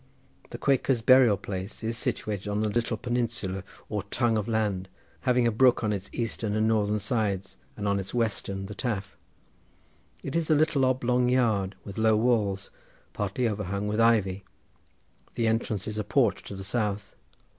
The 0.49 0.57
Quakers' 0.57 1.03
burying 1.03 1.37
place 1.37 1.83
is 1.83 1.95
situated 1.95 2.47
on 2.49 2.63
a 2.65 2.69
little 2.69 2.97
peninsula 2.97 3.63
or 3.87 4.01
tongue 4.01 4.35
of 4.35 4.47
land, 4.47 4.89
having 5.29 5.45
a 5.45 5.51
brook 5.51 5.83
on 5.83 5.93
its 5.93 6.09
eastern 6.11 6.55
and 6.55 6.67
northern 6.67 6.97
sides, 6.97 7.55
and 7.77 7.87
on 7.87 7.99
its 7.99 8.11
western 8.11 8.65
the 8.65 8.73
Taf. 8.73 9.15
It 10.23 10.35
is 10.35 10.49
a 10.49 10.55
little 10.55 10.85
oblong 10.85 11.29
yard, 11.29 11.75
with 11.83 11.99
low 11.99 12.15
walls, 12.17 12.71
partly 13.13 13.47
overhung 13.47 13.87
with 13.87 14.01
ivy. 14.01 14.43
The 15.35 15.45
entrance 15.45 15.87
is 15.87 15.99
a 15.99 16.03
porch 16.03 16.41
to 16.45 16.55
the 16.55 16.63
south. 16.63 17.13